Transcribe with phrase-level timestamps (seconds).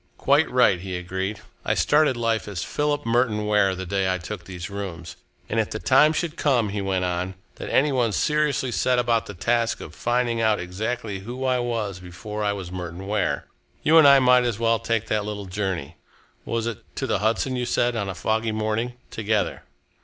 [0.17, 1.41] "Quite right," he agreed.
[1.63, 5.15] "I started life as Philip Merton Ware the day I took these rooms,
[5.47, 9.27] and if the time should come," he went on, "that any one seriously set about
[9.27, 13.45] the task of finding out exactly who I was before I was Merton Ware,
[13.83, 15.97] you and I might as well take that little journey
[16.45, 18.93] was it to the Hudson, you said, on a foggy morning?
[19.11, 19.61] together."